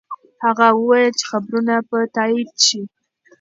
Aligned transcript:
هغه 0.45 0.67
وویل 0.73 1.11
چې 1.19 1.25
خبرونه 1.31 1.75
به 1.89 1.99
تایید 2.15 2.51
شي. 2.65 2.81